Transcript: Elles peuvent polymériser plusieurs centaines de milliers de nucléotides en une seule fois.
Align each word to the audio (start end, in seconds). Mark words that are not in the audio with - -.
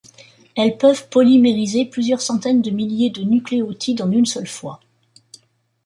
Elles 0.55 0.79
peuvent 0.79 1.09
polymériser 1.09 1.85
plusieurs 1.85 2.21
centaines 2.23 2.63
de 2.63 2.71
milliers 2.71 3.11
de 3.11 3.21
nucléotides 3.21 4.01
en 4.01 4.09
une 4.09 4.25
seule 4.25 4.47
fois. 4.47 4.79